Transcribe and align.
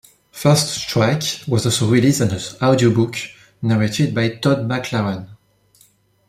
"First 0.31 0.69
Strike" 0.73 1.43
was 1.47 1.67
also 1.67 1.87
released 1.87 2.21
as 2.21 2.55
an 2.55 2.67
audiobook, 2.69 3.17
narrated 3.61 4.15
by 4.15 4.29
Todd 4.29 4.67
McLaren. 4.67 5.27